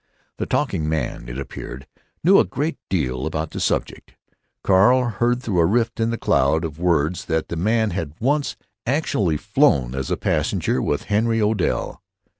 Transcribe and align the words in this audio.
The 0.37 0.47
talking 0.47 0.89
man, 0.89 1.29
it 1.29 1.37
appeared, 1.37 1.85
knew 2.23 2.39
a 2.39 2.43
great 2.43 2.79
deal 2.89 3.27
about 3.27 3.51
the 3.51 3.59
subject. 3.59 4.15
Carl 4.63 5.03
heard 5.07 5.43
through 5.43 5.59
a 5.59 5.65
rift 5.67 5.99
in 5.99 6.09
the 6.09 6.17
cloud 6.17 6.65
of 6.65 6.79
words 6.79 7.25
that 7.25 7.49
the 7.49 7.55
man 7.55 7.91
had 7.91 8.13
once 8.19 8.55
actually 8.87 9.37
flown, 9.37 9.93
as 9.93 10.09
a 10.09 10.17
passenger 10.17 10.81
with 10.81 11.03
Henry 11.03 11.39
Odell! 11.39 12.01